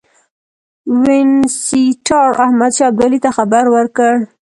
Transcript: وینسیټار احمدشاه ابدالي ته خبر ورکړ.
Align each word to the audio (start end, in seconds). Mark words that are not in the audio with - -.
وینسیټار 1.03 2.29
احمدشاه 2.45 2.89
ابدالي 2.91 3.19
ته 3.23 3.29
خبر 3.37 3.63
ورکړ. 3.75 4.13